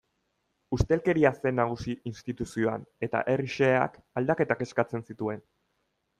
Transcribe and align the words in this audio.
Ustelkeria 0.77 1.31
zen 1.41 1.55
nagusi 1.59 1.93
instituzioan 2.13 2.87
eta 3.09 3.21
herri 3.35 3.51
xeheak 3.59 4.01
aldaketak 4.23 4.65
eskatzen 4.69 5.07
zituen. 5.11 5.47